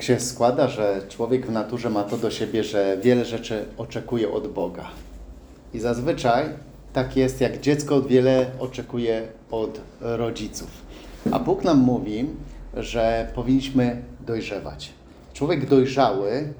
[0.00, 4.32] Tak się składa, że człowiek w naturze ma to do siebie, że wiele rzeczy oczekuje
[4.32, 4.88] od Boga.
[5.74, 6.44] I zazwyczaj
[6.92, 10.68] tak jest, jak dziecko wiele oczekuje od rodziców.
[11.30, 12.26] A Bóg nam mówi,
[12.74, 14.92] że powinniśmy dojrzewać.
[15.32, 16.52] Człowiek dojrzały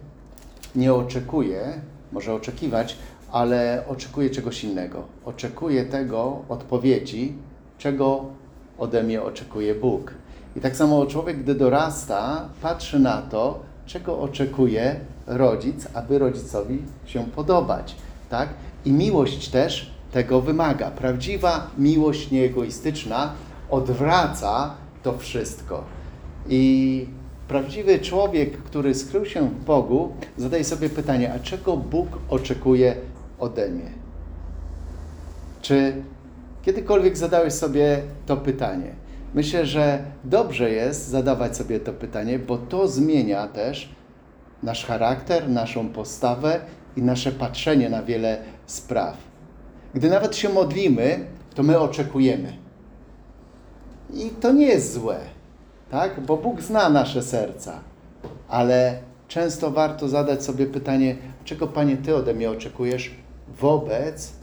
[0.74, 1.80] nie oczekuje,
[2.12, 2.96] może oczekiwać,
[3.32, 5.04] ale oczekuje czegoś innego.
[5.24, 7.34] Oczekuje tego odpowiedzi,
[7.78, 8.24] czego
[8.78, 10.14] ode mnie oczekuje Bóg.
[10.60, 17.24] I tak samo człowiek, gdy dorasta, patrzy na to, czego oczekuje rodzic, aby rodzicowi się
[17.24, 17.96] podobać.
[18.30, 18.48] Tak?
[18.84, 20.90] I miłość też tego wymaga.
[20.90, 23.32] Prawdziwa miłość nieegoistyczna
[23.70, 25.84] odwraca to wszystko.
[26.48, 27.06] I
[27.48, 32.94] prawdziwy człowiek, który skrył się w Bogu, zadaje sobie pytanie, a czego Bóg oczekuje
[33.38, 33.92] ode mnie?
[35.62, 35.92] Czy
[36.62, 38.94] kiedykolwiek zadałeś sobie to pytanie?
[39.34, 43.94] Myślę, że dobrze jest zadawać sobie to pytanie, bo to zmienia też
[44.62, 46.60] nasz charakter, naszą postawę
[46.96, 49.16] i nasze patrzenie na wiele spraw.
[49.94, 52.52] Gdy nawet się modlimy, to my oczekujemy.
[54.14, 55.18] I to nie jest złe,
[55.90, 56.20] tak?
[56.20, 57.80] Bo Bóg zna nasze serca,
[58.48, 63.10] ale często warto zadać sobie pytanie, czego Panie Ty ode mnie oczekujesz
[63.48, 64.39] wobec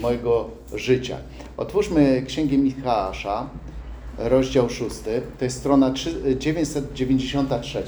[0.00, 1.18] mojego życia.
[1.56, 3.12] Otwórzmy Księgę Michała,
[4.18, 4.96] rozdział 6,
[5.38, 7.82] to jest strona 3, 993.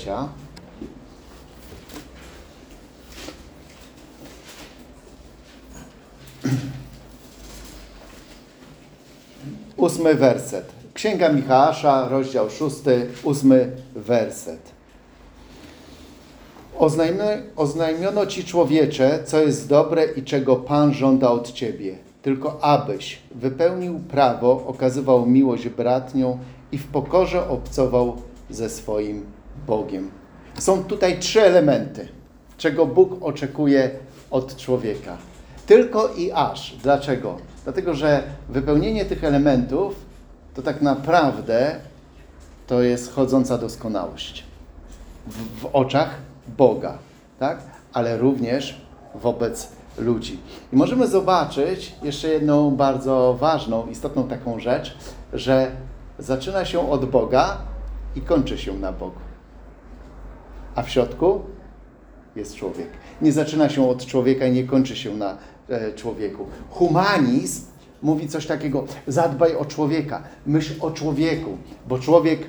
[9.77, 10.73] Ósmy werset.
[10.95, 12.77] Księga Michała, rozdział 6,
[13.23, 14.78] ósmy werset.
[17.57, 23.99] Oznajmiono, Ci człowiecze, co jest dobre i czego Pan żąda od Ciebie, tylko abyś wypełnił
[23.99, 26.39] prawo, okazywał miłość bratnią
[26.73, 28.17] i w pokorze obcował
[28.51, 29.27] ze swoim
[29.67, 30.11] Bogiem.
[30.59, 32.09] Są tutaj trzy elementy,
[32.59, 33.91] czego Bóg oczekuje
[34.31, 35.17] od człowieka.
[35.67, 36.77] Tylko i aż.
[36.83, 37.37] Dlaczego?
[37.65, 39.95] Dlatego, że wypełnienie tych elementów
[40.55, 41.77] to tak naprawdę
[42.67, 44.45] to jest chodząca doskonałość
[45.27, 46.99] w, w oczach Boga,
[47.39, 47.59] tak?
[47.93, 48.81] ale również
[49.15, 50.39] wobec ludzi.
[50.73, 54.97] I możemy zobaczyć jeszcze jedną bardzo ważną, istotną taką rzecz,
[55.33, 55.71] że
[56.19, 57.59] zaczyna się od Boga
[58.17, 59.21] i kończy się na Bogu.
[60.75, 61.41] A w środku
[62.37, 62.89] jest człowiek.
[63.23, 65.37] Nie zaczyna się od człowieka i nie kończy się na
[65.69, 66.47] e, człowieku.
[66.71, 67.67] Humanizm
[68.03, 72.41] mówi coś takiego: zadbaj o człowieka, myśl o człowieku, bo człowiek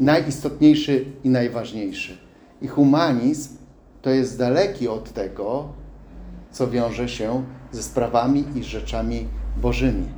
[0.00, 2.23] najistotniejszy i najważniejszy.
[2.62, 3.56] I humanizm
[4.02, 5.68] to jest daleki od tego,
[6.50, 10.08] co wiąże się ze sprawami i rzeczami bożymi.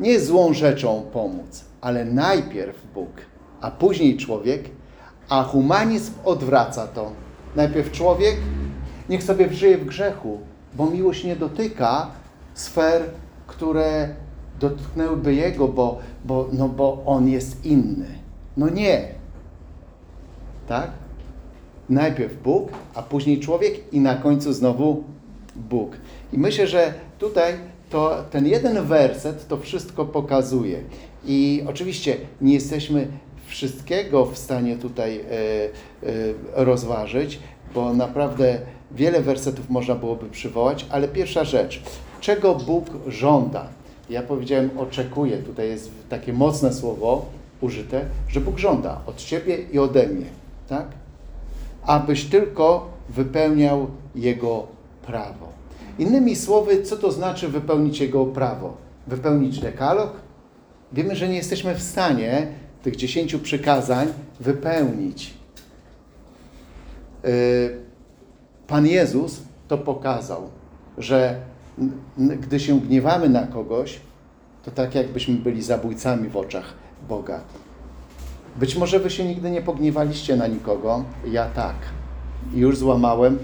[0.00, 3.08] Nie złą rzeczą pomóc, ale najpierw Bóg,
[3.60, 4.70] a później człowiek,
[5.28, 7.12] a humanizm odwraca to.
[7.56, 8.36] Najpierw człowiek
[9.08, 10.38] niech sobie żyje w grzechu,
[10.74, 12.10] bo miłość nie dotyka
[12.54, 13.02] sfer,
[13.46, 14.08] które
[14.60, 18.06] dotknęłyby jego, bo, bo, no bo on jest inny.
[18.56, 19.08] No nie.
[20.68, 20.90] Tak?
[21.88, 25.04] Najpierw Bóg, a później człowiek i na końcu znowu
[25.56, 25.96] Bóg.
[26.32, 27.54] I myślę, że tutaj
[27.90, 30.80] to ten jeden werset to wszystko pokazuje.
[31.24, 33.08] I oczywiście nie jesteśmy
[33.46, 37.38] wszystkiego w stanie tutaj e, e, rozważyć,
[37.74, 38.58] bo naprawdę
[38.92, 41.82] wiele wersetów można byłoby przywołać, ale pierwsza rzecz,
[42.20, 43.66] czego Bóg żąda?
[44.10, 47.26] Ja powiedziałem oczekuje, tutaj jest takie mocne słowo
[47.60, 50.26] użyte, że Bóg żąda od Ciebie i ode mnie,
[50.68, 50.86] tak?
[51.88, 54.66] Abyś tylko wypełniał Jego
[55.06, 55.48] prawo.
[55.98, 58.76] Innymi słowy, co to znaczy wypełnić Jego prawo?
[59.06, 60.12] Wypełnić dekalog?
[60.92, 62.46] Wiemy, że nie jesteśmy w stanie
[62.82, 64.08] tych dziesięciu przykazań
[64.40, 65.34] wypełnić.
[67.24, 67.78] Y,
[68.66, 70.50] Pan Jezus to pokazał,
[70.98, 71.40] że
[72.18, 74.00] gdy się gniewamy na kogoś,
[74.64, 76.74] to tak jakbyśmy byli zabójcami w oczach
[77.08, 77.40] Boga.
[78.58, 81.76] Być może wy się nigdy nie pogniewaliście na nikogo, ja tak.
[82.54, 83.38] I już złamałem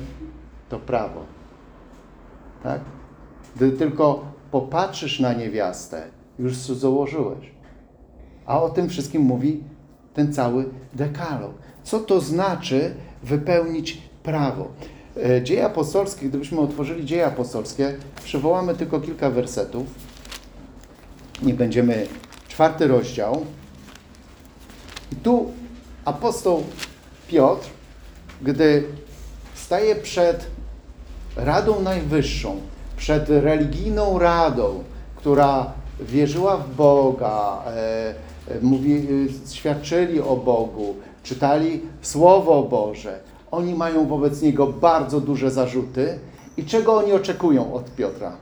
[0.69, 1.21] to prawo.
[2.63, 2.81] Tak?
[3.57, 6.03] Gdy tylko popatrzysz na niewiastę,
[6.39, 7.51] już założyłeś.
[8.47, 9.63] A o tym wszystkim mówi
[10.15, 11.53] ten cały dekalog.
[11.83, 14.69] Co to znaczy wypełnić prawo?
[15.25, 19.87] E, dzieje apostolskie, gdybyśmy otworzyli dzieje apostolskie, przywołamy tylko kilka wersetów.
[21.43, 22.07] Nie będziemy,
[22.49, 23.47] czwarty rozdział.
[25.15, 25.47] I tu
[26.05, 26.63] apostoł
[27.29, 27.69] Piotr,
[28.43, 28.85] gdy
[29.55, 30.47] staje przed
[31.37, 32.57] Radą Najwyższą,
[32.97, 34.85] przed religijną radą,
[35.17, 38.15] która wierzyła w Boga, e,
[38.49, 43.21] e, mówi, y, świadczyli o Bogu, czytali Słowo Boże.
[43.51, 46.19] Oni mają wobec Niego bardzo duże zarzuty.
[46.57, 48.33] I czego oni oczekują od Piotra?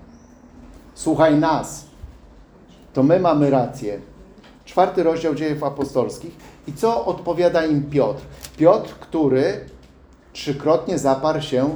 [0.94, 1.84] Słuchaj nas.
[2.92, 3.98] To my mamy rację.
[4.64, 6.36] Czwarty rozdział dziejów apostolskich.
[6.68, 8.22] I co odpowiada im Piotr?
[8.56, 9.60] Piotr, który
[10.32, 11.74] trzykrotnie zaparł się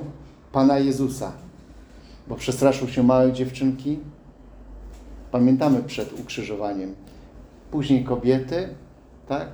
[0.53, 1.33] Pana Jezusa,
[2.29, 3.99] bo przestraszył się małej dziewczynki.
[5.31, 6.95] Pamiętamy przed ukrzyżowaniem.
[7.71, 8.69] Później kobiety,
[9.29, 9.49] tak?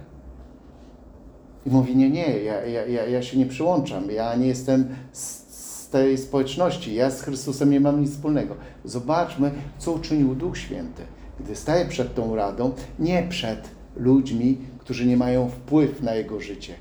[1.66, 5.88] I mówi, nie, nie, ja, ja, ja, się nie przyłączam, ja nie jestem z, z
[5.88, 8.54] tej społeczności, ja z Chrystusem nie mam nic wspólnego.
[8.84, 11.02] Zobaczmy, co uczynił Duch Święty,
[11.44, 16.74] gdy staje przed tą radą, nie przed ludźmi, którzy nie mają wpływ na jego życie,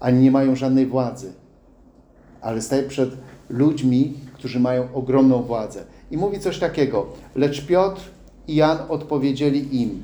[0.00, 1.32] ani nie mają żadnej władzy,
[2.40, 3.10] ale staje przed
[3.50, 5.84] ludźmi, którzy mają ogromną władzę.
[6.10, 8.00] I mówi coś takiego, lecz Piotr
[8.48, 10.02] i Jan odpowiedzieli im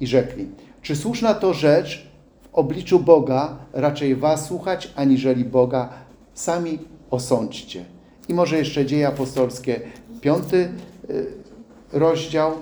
[0.00, 0.46] i rzekli,
[0.82, 2.06] czy słuszna to rzecz
[2.42, 5.88] w obliczu Boga raczej was słuchać, aniżeli Boga,
[6.34, 6.78] sami
[7.10, 7.84] osądźcie.
[8.28, 9.80] I może jeszcze dzieje apostolskie,
[10.20, 10.68] piąty
[11.10, 11.45] y,
[11.92, 12.52] rozdział,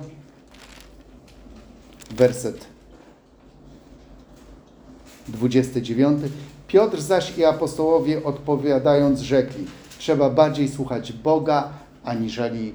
[2.10, 2.66] werset
[5.28, 6.20] 29.
[6.68, 9.66] Piotr zaś i apostołowie odpowiadając rzekli,
[9.98, 11.68] trzeba bardziej słuchać Boga,
[12.04, 12.74] aniżeli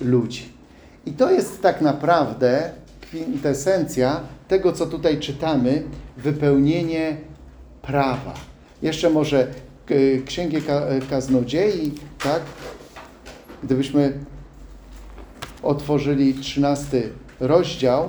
[0.00, 0.52] ludzi.
[1.06, 2.70] I to jest tak naprawdę
[3.00, 5.82] kwintesencja tego, co tutaj czytamy,
[6.16, 7.16] wypełnienie
[7.82, 8.34] prawa.
[8.82, 9.48] Jeszcze może
[9.90, 10.56] y, Księgi
[11.10, 11.92] Kaznodziei,
[12.22, 12.42] tak?
[13.62, 14.18] Gdybyśmy
[15.64, 17.02] otworzyli 13
[17.40, 18.08] rozdział,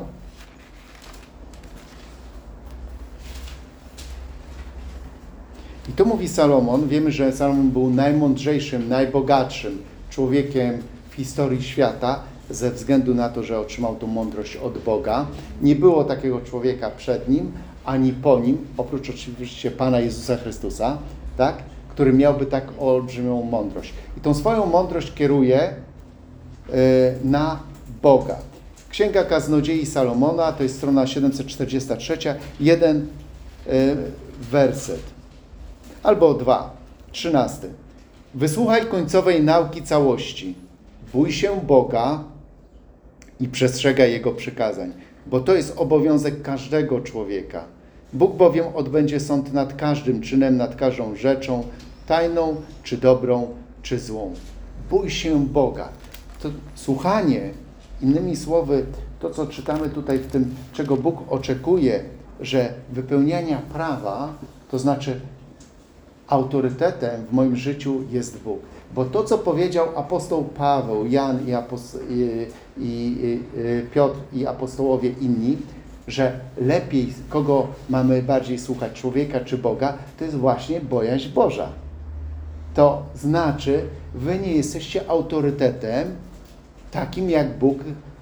[5.90, 6.88] I to mówi Salomon.
[6.88, 9.78] Wiemy, że Salomon był najmądrzejszym, najbogatszym
[10.10, 10.78] człowiekiem
[11.10, 12.20] w historii świata
[12.50, 15.26] ze względu na to, że otrzymał tą mądrość od Boga.
[15.62, 17.52] Nie było takiego człowieka przed nim
[17.86, 20.98] ani po nim, oprócz oczywiście Pana Jezusa Chrystusa,
[21.38, 21.56] tak?
[21.90, 23.94] który miałby tak olbrzymią mądrość.
[24.18, 25.74] I tą swoją mądrość kieruje
[27.24, 27.60] na
[28.02, 28.36] Boga.
[28.90, 32.18] Księga Kaznodziei Salomona, to jest strona 743,
[32.60, 32.98] jeden
[33.68, 33.96] y,
[34.52, 35.16] werset
[36.04, 36.76] albo dwa.
[37.12, 37.70] Trzynasty.
[38.36, 40.56] Wysłuchaj końcowej nauki całości.
[41.14, 42.24] Bój się Boga
[43.40, 44.92] i przestrzegaj Jego przykazań,
[45.26, 47.64] bo to jest obowiązek każdego człowieka.
[48.14, 51.64] Bóg bowiem odbędzie sąd nad każdym czynem, nad każdą rzeczą,
[52.08, 53.48] tajną czy dobrą,
[53.82, 54.34] czy złą.
[54.90, 55.90] Bój się Boga.
[56.42, 57.52] To słuchanie,
[58.02, 58.86] innymi słowy,
[59.20, 62.04] to co czytamy tutaj w tym, czego Bóg oczekuje,
[62.42, 64.34] że wypełniania prawa,
[64.72, 65.22] to znaczy
[66.28, 68.60] autorytetem w moim życiu jest Bóg.
[68.96, 71.52] Bo to, co powiedział apostoł Paweł, Jan i,
[72.14, 72.42] i,
[72.78, 72.88] i,
[73.24, 73.40] i
[73.94, 75.58] Piotr i apostołowie inni,
[76.08, 81.70] że lepiej kogo mamy bardziej słuchać, człowieka czy Boga, to jest właśnie bojaźń Boża.
[82.76, 86.16] To znaczy, wy nie jesteście autorytetem
[86.92, 87.78] takim jak Bóg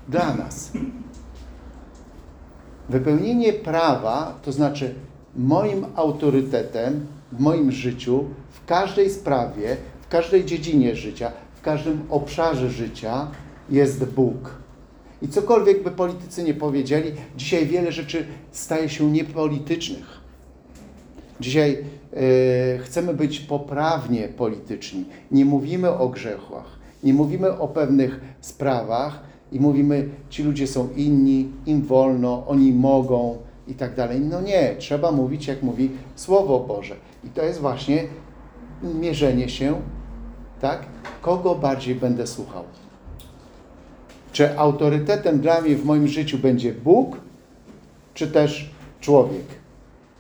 [0.08, 0.72] dla nas.
[2.90, 4.96] Wypełnienie prawa, to znaczy
[5.36, 12.70] moim autorytetem w moim życiu, w każdej sprawie, w każdej dziedzinie życia, w każdym obszarze
[12.70, 13.28] życia
[13.70, 14.56] jest Bóg.
[15.22, 20.22] I cokolwiek by politycy nie powiedzieli, dzisiaj wiele rzeczy staje się niepolitycznych.
[21.40, 21.84] Dzisiaj
[22.84, 25.06] chcemy być poprawnie polityczni.
[25.32, 31.52] Nie mówimy o grzechach, nie mówimy o pewnych sprawach i mówimy, ci ludzie są inni,
[31.66, 34.20] im wolno, oni mogą i tak dalej.
[34.20, 36.96] No nie, trzeba mówić, jak mówi Słowo Boże.
[37.24, 38.04] I to jest właśnie
[38.84, 39.82] mierzenie się,
[40.62, 40.86] tak?
[41.22, 42.64] Kogo bardziej będę słuchał?
[44.32, 47.18] Czy autorytetem dla mnie w moim życiu będzie Bóg,
[48.14, 49.63] czy też człowiek?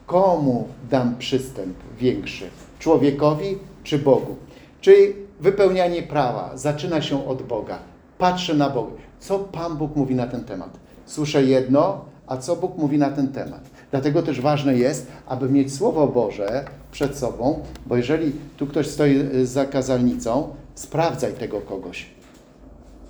[0.06, 2.46] Komu dam przystęp większy?
[2.80, 4.36] Człowiekowi czy Bogu?
[4.82, 7.80] Czyli wypełnianie prawa zaczyna się od Boga.
[8.18, 8.92] Patrzę na Boga.
[9.20, 10.70] Co Pan Bóg mówi na ten temat?
[11.06, 13.62] Słyszę jedno, a co Bóg mówi na ten temat.
[13.92, 19.20] Dlatego też ważne jest, aby mieć Słowo Boże przed sobą, bo jeżeli tu ktoś stoi
[19.44, 22.06] za kazalnicą, sprawdzaj tego kogoś.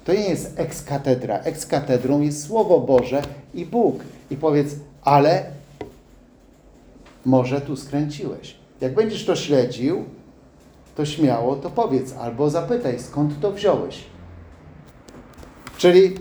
[0.06, 1.40] To nie jest ex katedra.
[1.40, 3.22] Ex katedrą jest Słowo Boże
[3.54, 4.04] i Bóg.
[4.32, 5.46] I powiedz, ale
[7.26, 8.56] może tu skręciłeś.
[8.82, 10.04] Jak będziesz to śledził,
[10.96, 14.04] to śmiało to powiedz, albo zapytaj, skąd to wziąłeś.
[15.78, 16.16] Czyli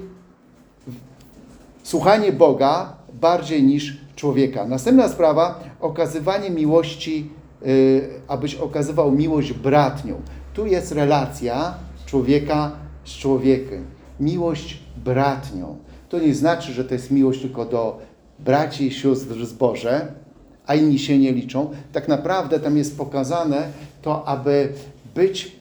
[1.83, 4.67] słuchanie Boga bardziej niż człowieka.
[4.67, 7.31] Następna sprawa, okazywanie miłości,
[7.63, 10.21] yy, abyś okazywał miłość bratnią.
[10.55, 11.75] Tu jest relacja
[12.07, 12.73] człowieka
[13.05, 13.85] z człowiekiem.
[14.21, 15.77] Miłość bratnią.
[16.09, 17.99] To nie znaczy, że to jest miłość tylko do
[18.39, 20.13] braci i sióstr zboże,
[20.67, 21.71] a inni się nie liczą.
[21.93, 23.69] Tak naprawdę tam jest pokazane
[24.03, 24.73] to, aby
[25.15, 25.57] być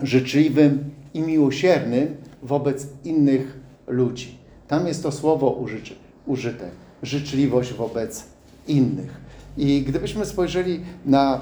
[0.00, 4.38] życzliwym i miłosiernym wobec innych ludzi.
[4.68, 5.94] Tam jest to słowo użycie,
[6.26, 6.70] użyte.
[7.02, 8.24] Życzliwość wobec
[8.68, 9.20] innych.
[9.56, 11.40] I gdybyśmy spojrzeli na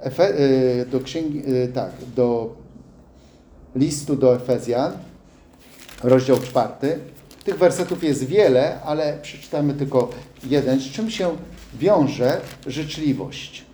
[0.00, 2.54] Efe, y, do księgi, y, tak, do
[3.76, 4.92] listu do Efezjan,
[6.02, 6.98] rozdział czwarty.
[7.44, 10.10] Tych wersetów jest wiele, ale przeczytamy tylko
[10.44, 10.80] jeden.
[10.80, 11.36] Z czym się
[11.74, 13.64] wiąże życzliwość?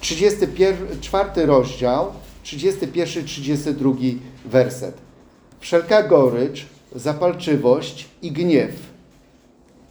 [0.00, 2.12] 34 rozdział,
[2.44, 4.94] 31-32 werset.
[5.60, 8.74] Wszelka gorycz, zapalczywość i gniew,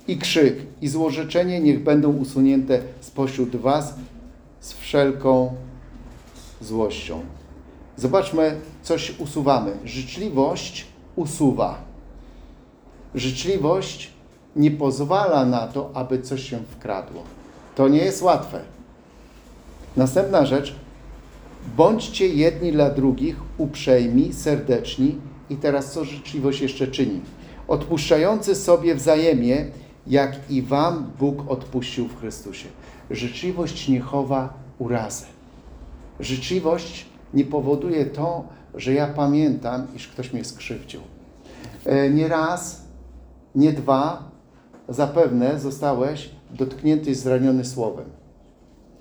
[0.07, 3.93] i krzyk, i złorzeczenie niech będą usunięte spośród was
[4.59, 5.55] z wszelką
[6.61, 7.21] złością.
[7.97, 9.71] Zobaczmy, coś usuwamy.
[9.85, 11.84] Życzliwość usuwa.
[13.15, 14.11] Życzliwość
[14.55, 17.23] nie pozwala na to, aby coś się wkradło.
[17.75, 18.61] To nie jest łatwe.
[19.97, 20.75] Następna rzecz.
[21.77, 25.17] Bądźcie jedni dla drugich uprzejmi, serdeczni.
[25.49, 27.21] I teraz co życzliwość jeszcze czyni?
[27.67, 29.67] Odpuszczający sobie wzajemnie,
[30.07, 32.67] jak i wam Bóg odpuścił w Chrystusie.
[33.11, 35.25] Życzliwość nie chowa urazę.
[36.19, 38.43] Życzliwość nie powoduje to,
[38.75, 41.01] że ja pamiętam, iż ktoś mnie skrzywdził.
[41.85, 42.09] E,
[43.55, 44.31] nie dwa,
[44.89, 48.05] zapewne zostałeś dotknięty i zraniony słowem.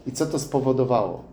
[0.06, 1.24] I co to spowodowało?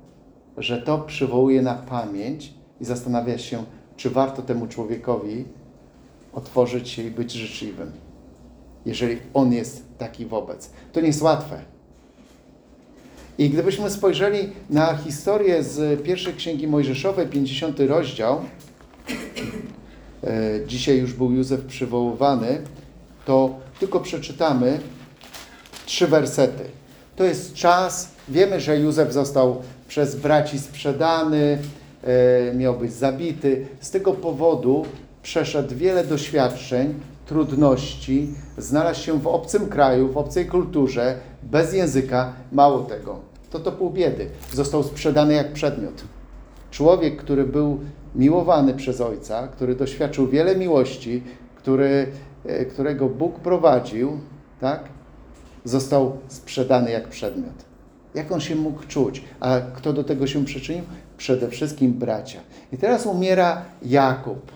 [0.57, 3.63] Że to przywołuje na pamięć i zastanawiasz się,
[3.97, 5.45] czy warto temu człowiekowi
[6.33, 7.91] otworzyć się i być życzliwym,
[8.85, 10.69] jeżeli on jest taki wobec.
[10.93, 11.61] To nie jest łatwe.
[13.37, 18.41] I gdybyśmy spojrzeli na historię z pierwszej księgi Mojżeszowej, 50 rozdział,
[20.23, 22.61] e, dzisiaj już był Józef przywoływany,
[23.25, 23.49] to
[23.79, 24.79] tylko przeczytamy
[25.85, 26.63] trzy wersety.
[27.15, 31.57] To jest czas, wiemy, że Józef został przez braci sprzedany,
[32.03, 33.67] e, miał być zabity.
[33.79, 34.85] Z tego powodu
[35.23, 36.93] przeszedł wiele doświadczeń,
[37.25, 43.19] trudności, znalazł się w obcym kraju, w obcej kulturze, bez języka, mało tego.
[43.49, 44.27] To to pół biedy.
[44.53, 46.03] Został sprzedany jak przedmiot.
[46.71, 47.79] Człowiek, który był
[48.15, 51.23] miłowany przez Ojca, który doświadczył wiele miłości,
[51.55, 52.07] który,
[52.73, 54.19] którego Bóg prowadził,
[54.59, 54.83] tak?
[55.65, 57.65] Został sprzedany jak przedmiot.
[58.15, 59.23] Jak on się mógł czuć?
[59.39, 60.83] A kto do tego się przyczynił?
[61.17, 62.39] Przede wszystkim bracia.
[62.73, 64.51] I teraz umiera Jakub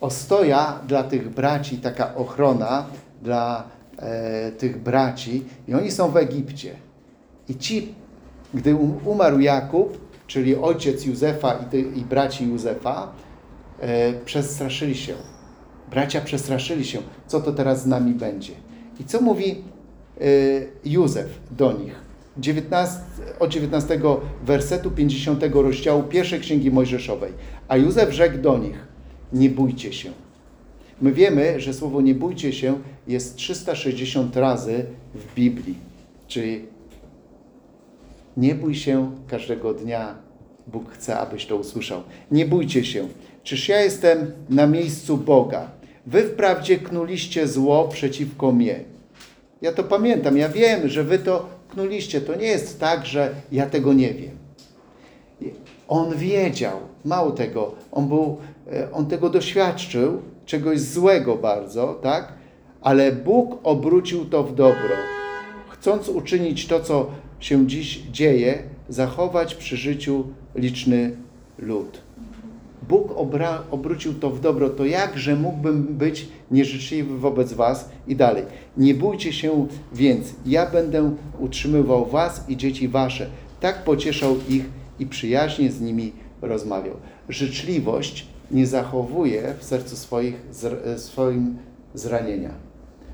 [0.00, 2.86] ostoja dla tych braci, taka ochrona
[3.22, 3.64] dla
[3.98, 6.74] e, tych braci i oni są w Egipcie.
[7.48, 7.94] I ci,
[8.54, 13.12] gdy um, umarł Jakub, czyli ojciec Józefa i, ty, i braci Józefa,
[13.80, 15.14] e, przestraszyli się.
[15.90, 18.52] Bracia przestraszyli się, co to teraz z nami będzie.
[19.00, 20.24] I co mówi e,
[20.84, 21.94] Józef do nich?
[22.38, 23.00] 19,
[23.38, 24.00] od 19
[24.44, 27.32] wersetu 50 rozdziału pierwszej Księgi Mojżeszowej.
[27.68, 28.86] A Józef rzekł do nich–
[29.32, 30.10] nie bójcie się.
[31.00, 35.74] My wiemy, że słowo nie bójcie się jest 360 razy w Biblii.
[36.28, 36.64] Czyli
[38.36, 40.14] nie bój się każdego dnia.
[40.66, 42.02] Bóg chce, abyś to usłyszał.
[42.30, 43.08] Nie bójcie się.
[43.42, 45.70] Czyż ja jestem na miejscu Boga?
[46.06, 48.80] Wy wprawdzie knuliście zło przeciwko mnie.
[49.62, 52.20] Ja to pamiętam, ja wiem, że wy to knuliście.
[52.20, 54.36] To nie jest tak, że ja tego nie wiem.
[55.88, 58.36] On wiedział, mało tego, on, był,
[58.72, 62.32] e, on tego doświadczył, czegoś złego bardzo, tak?
[62.80, 64.96] Ale Bóg obrócił to w dobro.
[65.68, 67.10] Chcąc uczynić to, co
[67.40, 71.16] się dziś dzieje, zachować przy życiu liczny
[71.58, 72.05] lud.
[72.88, 78.44] Bóg obra, obrócił to w dobro, to jakże mógłbym być nieżyczliwy wobec Was i dalej.
[78.76, 83.26] Nie bójcie się więc, ja będę utrzymywał Was i dzieci Wasze.
[83.60, 84.64] Tak pocieszał ich
[84.98, 86.12] i przyjaźnie z nimi
[86.42, 86.94] rozmawiał.
[87.28, 90.34] Życzliwość nie zachowuje w sercu swoich,
[90.84, 91.58] e, swoim
[91.94, 92.50] zranienia.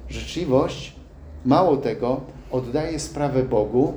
[0.09, 0.97] Życzliwość,
[1.45, 3.93] mało tego, oddaje sprawę Bogu,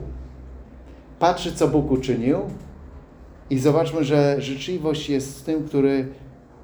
[1.20, 2.38] patrzy, co Bóg uczynił
[3.50, 6.08] i zobaczmy, że życzliwość jest tym, który,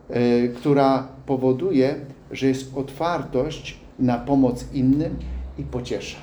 [0.10, 1.96] e, która powoduje,
[2.32, 5.20] że jest otwartość na pomoc innym
[5.58, 6.18] i pociesza.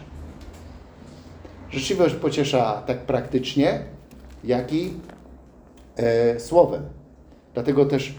[1.70, 3.84] Życzliwość pociesza tak praktycznie,
[4.44, 4.92] jak i
[5.96, 6.82] e, słowem.
[7.54, 8.14] Dlatego też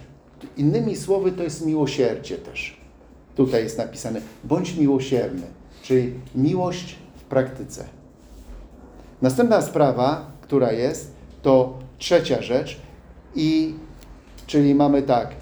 [0.58, 2.78] innymi słowy to jest miłosierdzie też.
[3.36, 5.48] Tutaj jest napisane, bądź miłosierny,
[5.84, 7.86] czyli miłość w praktyce.
[9.22, 12.78] Następna sprawa, która jest, to trzecia rzecz,
[13.36, 13.74] i
[14.48, 15.36] czyli mamy tak,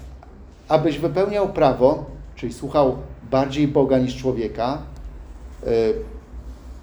[0.68, 2.04] abyś wypełniał prawo,
[2.36, 2.96] czyli słuchał
[3.30, 4.78] bardziej Boga niż człowieka,
[5.62, 5.66] e,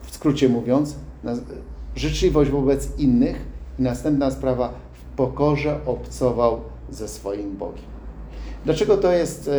[0.01, 0.95] w skrócie mówiąc,
[1.95, 3.45] życzliwość wobec innych
[3.79, 7.85] i następna sprawa, w pokorze obcował ze swoim Bogiem.
[8.65, 9.51] Dlaczego to jest e,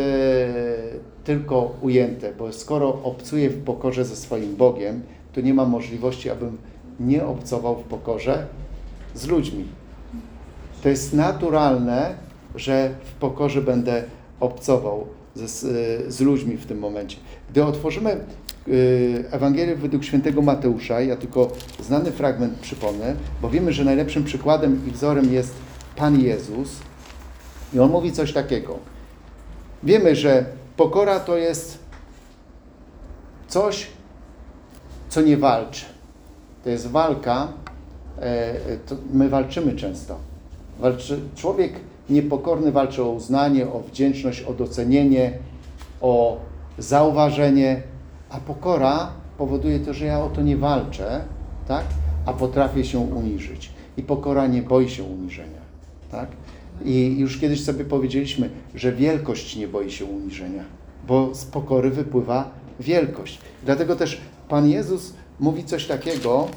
[1.25, 2.33] tylko ujęte?
[2.39, 6.59] Bo skoro obcuję w pokorze ze swoim Bogiem, to nie ma możliwości, abym
[7.01, 8.47] nie obcował w pokorze
[9.15, 9.65] z ludźmi.
[10.83, 12.15] To jest naturalne,
[12.55, 14.05] że w pokorze będę
[14.41, 15.61] obcował z,
[16.15, 17.17] z ludźmi w tym momencie.
[17.51, 18.21] Gdy otworzymy
[18.69, 21.53] y, Ewangelię według świętego Mateusza, ja tylko
[21.83, 25.55] znany fragment przypomnę, bo wiemy, że najlepszym przykładem i wzorem jest
[25.97, 26.77] Pan Jezus
[27.75, 28.79] i On mówi coś takiego.
[29.83, 30.45] Wiemy, że
[30.77, 31.79] pokora to jest
[33.49, 33.87] coś,
[35.09, 35.85] co nie walczy.
[36.65, 37.49] To jest walka,
[38.21, 38.55] e,
[38.87, 40.19] to my walczymy często.
[40.81, 41.73] Walczy, człowiek
[42.11, 45.33] niepokorny walczy o uznanie, o wdzięczność, o docenienie,
[46.01, 46.41] o
[46.79, 47.83] zauważenie,
[48.31, 51.25] a pokora powoduje to, że ja o to nie walczę,
[51.69, 51.85] tak?
[52.27, 53.71] a potrafię się uniżyć.
[53.97, 55.61] I pokora nie boi się uniżenia.
[56.11, 56.29] Tak?
[56.85, 60.65] I już kiedyś sobie powiedzieliśmy, że wielkość nie boi się uniżenia,
[61.09, 63.39] bo z pokory wypływa wielkość.
[63.65, 66.49] Dlatego też Pan Jezus mówi coś takiego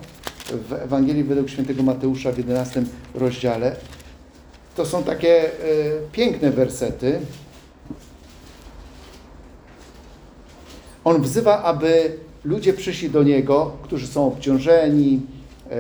[0.70, 2.84] w Ewangelii według świętego Mateusza w 11
[3.16, 3.76] rozdziale.
[4.80, 5.50] To są takie e,
[6.12, 7.20] piękne wersety.
[11.04, 15.22] On wzywa, aby ludzie przyszli do Niego, którzy są obciążeni,
[15.72, 15.76] e,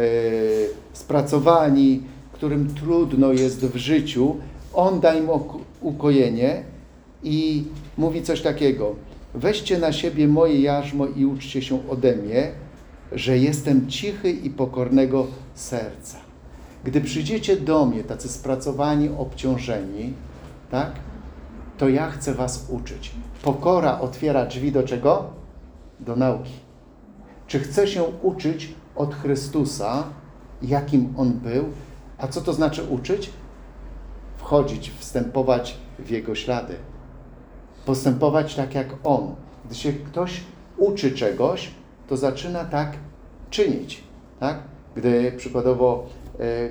[0.94, 2.03] spracowani,
[2.34, 4.36] którym trudno jest w życiu.
[4.74, 5.29] On da im
[5.82, 6.63] ukojenie
[7.24, 7.63] i
[7.98, 8.96] mówi coś takiego.
[9.34, 12.51] Weźcie na siebie moje jarzmo i uczcie się ode mnie,
[13.12, 16.28] że jestem cichy i pokornego serca.
[16.83, 20.13] Gdy przyjdziecie do mnie, tacy spracowani, obciążeni,
[20.71, 20.91] tak,
[21.77, 23.12] to ja chcę was uczyć.
[23.43, 25.25] Pokora otwiera drzwi do czego?
[26.00, 26.53] Do nauki.
[27.48, 30.03] Czy chcę się uczyć od Chrystusa,
[30.61, 31.65] jakim On był?
[32.18, 33.29] A co to znaczy uczyć?
[34.37, 36.75] Wchodzić, wstępować w Jego ślady.
[37.85, 39.35] Postępować tak jak On.
[39.65, 40.44] Gdy się ktoś
[40.77, 41.72] uczy czegoś,
[42.07, 42.98] to zaczyna tak
[43.50, 44.03] czynić.
[44.39, 44.59] Tak?
[44.96, 46.07] Gdy przykładowo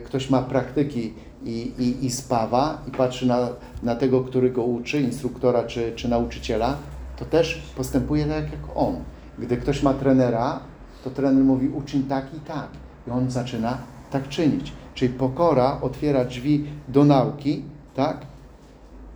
[0.05, 3.49] ktoś ma praktyki i, i, i spawa i patrzy na,
[3.83, 6.77] na tego, który go uczy, instruktora czy, czy nauczyciela,
[7.17, 8.97] to też postępuje tak jak on.
[9.39, 10.61] Gdy ktoś ma trenera,
[11.05, 12.69] to trener mówi uczyń tak i tak.
[13.07, 13.79] I on zaczyna
[14.11, 14.73] tak czynić.
[14.95, 17.63] Czyli pokora otwiera drzwi do nauki,
[17.95, 18.27] tak?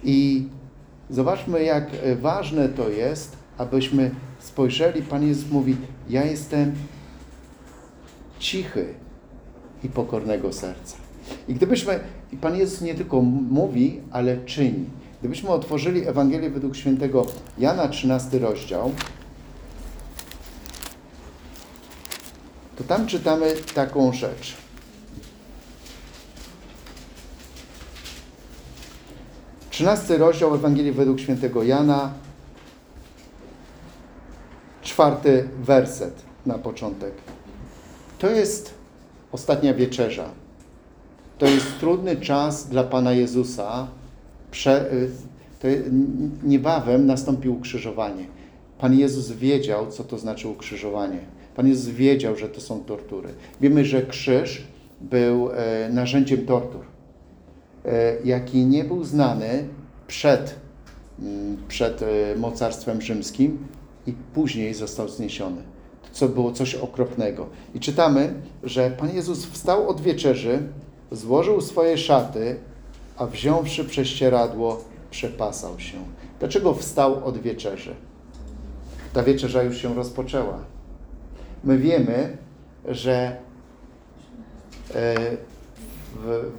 [0.05, 0.49] I
[1.11, 5.03] zobaczmy, jak e, ważne to jest, abyśmy spojrzeli.
[5.03, 5.77] Pan Jezus mówi:
[6.09, 6.75] Ja jestem
[8.39, 9.02] cichy
[9.85, 10.97] i pokornego serca.
[11.49, 12.01] I gdybyśmy,
[12.33, 14.85] i Pan Jezus nie tylko mówi, ale czyni.
[15.21, 17.27] Gdybyśmy otworzyli Ewangelię według świętego
[17.59, 18.93] Jana, 13 rozdział,
[22.77, 24.57] to tam czytamy taką rzecz.
[29.71, 32.13] Trzynasty rozdział Ewangelii według świętego Jana,
[34.83, 37.15] czwarty werset na początek.
[38.19, 38.75] To jest
[39.33, 40.29] ostatnia wieczerza.
[41.39, 43.89] To jest trudny czas dla Pana Jezusa.
[44.51, 45.11] Prze, y,
[45.61, 45.69] to
[46.43, 48.27] niebawem nastąpi ukrzyżowanie.
[48.79, 51.19] Pan Jezus wiedział, co to znaczy ukrzyżowanie.
[51.57, 53.29] Pan Jezus wiedział, że to są tortury.
[53.61, 54.63] Wiemy, że krzyż
[55.01, 56.85] był e, narzędziem tortur,
[57.85, 59.69] e, jaki nie był znany
[60.07, 60.55] przed,
[61.19, 63.59] mm, przed e, mocarstwem rzymskim
[64.07, 65.63] i później został zniesiony
[66.13, 67.47] co było coś okropnego.
[67.75, 70.63] I czytamy, że Pan Jezus wstał od wieczerzy,
[71.13, 72.57] złożył swoje szaty,
[73.17, 75.99] a wziąwszy prześcieradło, przepasał się.
[76.39, 77.95] Dlaczego wstał od wieczerzy?
[79.13, 80.59] Ta wieczerza już się rozpoczęła.
[81.65, 82.37] My wiemy,
[82.85, 83.37] że
[84.95, 85.15] e,
[86.15, 86.51] w,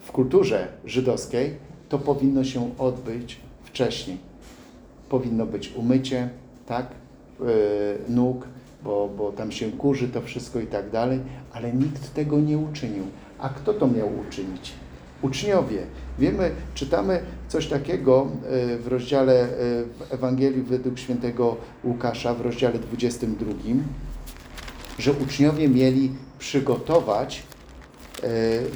[0.00, 1.56] w kulturze żydowskiej
[1.88, 4.18] to powinno się odbyć wcześniej.
[5.08, 6.30] Powinno być umycie,
[6.66, 7.44] tak, e,
[8.08, 8.46] nóg,
[8.84, 11.20] bo, bo tam się kurzy to wszystko i tak dalej,
[11.52, 13.04] ale nikt tego nie uczynił.
[13.38, 14.72] A kto to miał uczynić?
[15.22, 15.82] Uczniowie.
[16.18, 19.48] Wiemy, czytamy coś takiego e, w rozdziale e,
[19.84, 23.52] w Ewangelii według świętego Łukasza, w rozdziale 22,
[24.98, 27.42] że uczniowie mieli przygotować
[28.22, 28.28] e,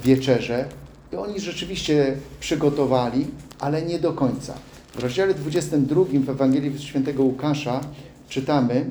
[0.04, 0.68] wieczerzę
[1.12, 3.26] i oni rzeczywiście przygotowali,
[3.60, 4.54] ale nie do końca.
[4.94, 7.80] W rozdziale 22 w Ewangelii świętego Łukasza
[8.28, 8.86] czytamy,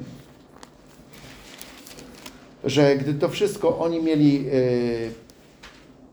[2.66, 4.52] że gdy to wszystko oni mieli e,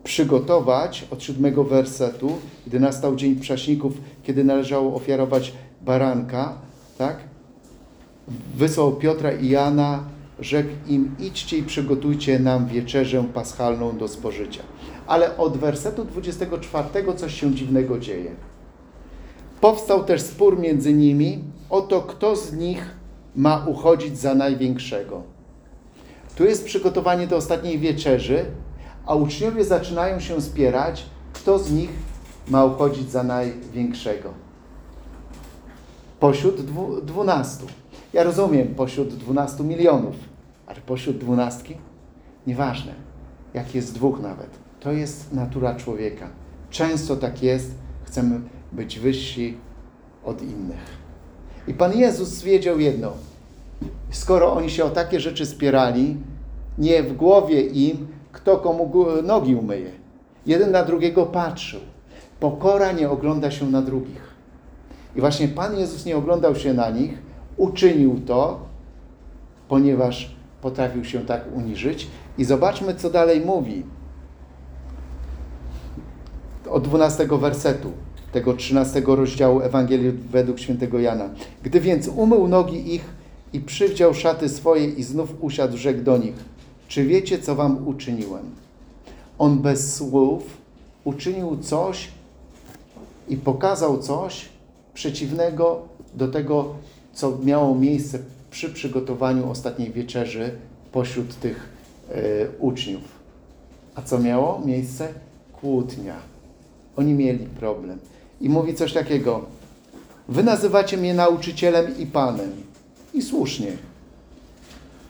[0.05, 6.55] przygotować od siódmego wersetu, gdy nastał dzień prześników, kiedy należało ofiarować baranka,
[6.99, 7.17] tak?
[8.55, 10.05] Wysłał Piotra i Jana,
[10.41, 14.63] rzekł im, idźcie i przygotujcie nam wieczerzę paschalną do spożycia.
[15.07, 18.31] Ale od wersetu 24 coś się dziwnego dzieje.
[19.61, 22.97] Powstał też spór między nimi o to, kto z nich
[23.37, 25.32] ma uchodzić za największego.
[26.37, 28.45] Tu jest przygotowanie do ostatniej wieczerzy,
[29.07, 31.91] a uczniowie zaczynają się spierać, kto z nich
[32.49, 34.31] ma uchodzić za największego.
[36.21, 37.67] Pośród dwu, dwunastu.
[38.13, 40.15] Ja rozumiem, pośród dwunastu milionów,
[40.67, 41.77] ale pośród dwunastki?
[42.47, 42.95] Nieważne,
[43.55, 44.51] jak jest dwóch nawet.
[44.81, 46.29] To jest natura człowieka.
[46.71, 48.41] Często tak jest, chcemy
[48.73, 49.57] być wyżsi
[50.25, 51.03] od innych.
[51.69, 53.13] I Pan Jezus wiedział jedno.
[54.11, 56.17] Skoro oni się o takie rzeczy spierali,
[56.79, 58.93] nie w głowie im, kto komu
[59.23, 59.91] nogi umyje.
[60.47, 61.81] Jeden na drugiego patrzył.
[62.41, 64.33] Pokora nie ogląda się na drugich.
[65.17, 67.19] I właśnie Pan Jezus nie oglądał się na nich,
[67.57, 68.61] uczynił to,
[69.69, 72.09] ponieważ potrafił się tak uniżyć.
[72.39, 73.83] I zobaczmy, co dalej mówi.
[76.71, 77.93] Od 12 wersetu
[78.33, 81.29] tego 13 rozdziału Ewangelii według świętego Jana.
[81.63, 83.22] Gdy więc umył nogi ich
[83.53, 86.35] i przywdział szaty swoje i znów usiadł, rzekł do nich,
[86.89, 88.51] czy wiecie, co wam uczyniłem?
[89.39, 90.43] On bez słów
[91.05, 92.09] uczynił coś
[93.29, 94.49] i pokazał coś
[94.95, 95.83] przeciwnego
[96.15, 96.75] do tego,
[97.13, 98.19] co miało miejsce
[98.51, 100.51] przy przygotowaniu ostatniej wieczerzy
[100.93, 101.69] pośród tych
[102.11, 102.15] e,
[102.59, 103.03] uczniów.
[103.95, 105.09] A co miało miejsce?
[105.61, 106.17] Kłótnia.
[106.97, 107.99] Oni mieli problem.
[108.41, 109.45] I mówi coś takiego:
[110.29, 112.51] Wy nazywacie mnie nauczycielem i panem.
[113.15, 113.73] I słusznie.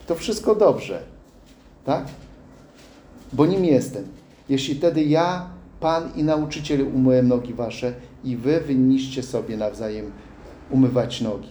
[0.07, 1.03] To wszystko dobrze.
[1.85, 2.05] Tak?
[3.33, 4.07] Bo nim jestem.
[4.49, 10.11] Jeśli wtedy ja, pan i nauczyciel umyłem nogi wasze, i wy winniście sobie nawzajem
[10.69, 11.49] umywać nogi.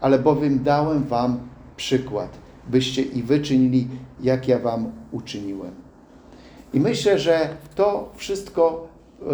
[0.00, 1.38] Ale bowiem dałem wam
[1.76, 3.88] przykład, byście i wy czynili,
[4.22, 5.70] jak ja wam uczyniłem.
[6.74, 8.88] I myślę, że to wszystko
[9.22, 9.24] y,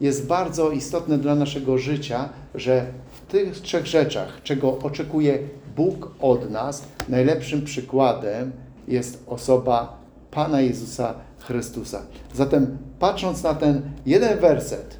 [0.00, 5.38] jest bardzo istotne dla naszego życia, że w tych trzech rzeczach, czego oczekuje
[5.76, 8.52] Bóg od nas, najlepszym przykładem
[8.88, 9.98] jest osoba
[10.30, 12.02] Pana Jezusa Chrystusa.
[12.34, 14.96] Zatem patrząc na ten jeden werset,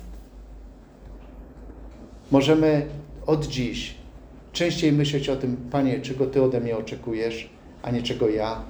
[2.30, 2.86] możemy
[3.26, 3.94] od dziś
[4.52, 7.50] częściej myśleć o tym, Panie, czego Ty ode mnie oczekujesz,
[7.82, 8.62] a nie czego ja.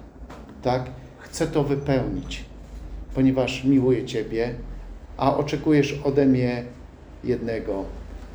[0.62, 0.90] Tak?
[1.18, 2.44] Chcę to wypełnić,
[3.14, 4.54] ponieważ miłuję Ciebie,
[5.16, 6.64] a oczekujesz ode mnie
[7.24, 7.84] jednego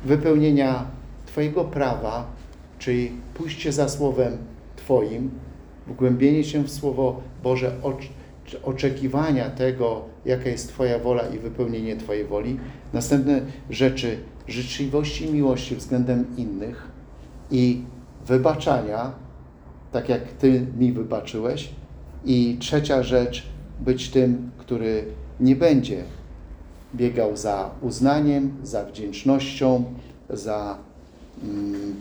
[0.04, 0.84] wypełnienia
[1.26, 2.26] Twojego prawa,
[2.82, 4.38] czyli pójście za Słowem
[4.76, 5.30] Twoim,
[5.86, 8.08] wgłębienie się w Słowo Boże, ocz-
[8.62, 12.58] oczekiwania tego, jaka jest Twoja wola i wypełnienie Twojej woli.
[12.92, 13.40] Następne
[13.70, 14.18] rzeczy
[14.48, 16.88] życzliwości i miłości względem innych
[17.50, 17.82] i
[18.26, 19.12] wybaczania,
[19.92, 21.70] tak jak Ty mi wybaczyłeś.
[22.24, 23.46] I trzecia rzecz,
[23.80, 25.04] być tym, który
[25.40, 26.04] nie będzie
[26.94, 29.84] biegał za uznaniem, za wdzięcznością,
[30.30, 30.78] za
[31.44, 31.94] mm,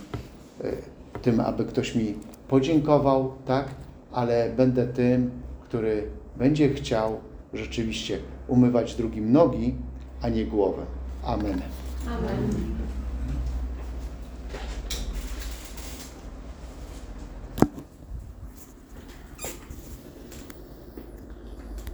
[1.21, 2.15] tym, aby ktoś mi
[2.47, 3.65] podziękował, tak?
[4.11, 5.31] Ale będę tym,
[5.63, 6.03] który
[6.37, 7.19] będzie chciał
[7.53, 9.75] rzeczywiście umywać drugim nogi,
[10.21, 10.83] a nie głowę.
[11.25, 11.61] Amen.
[12.07, 12.49] Amen.